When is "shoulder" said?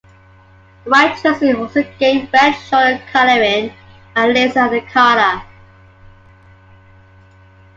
2.53-2.99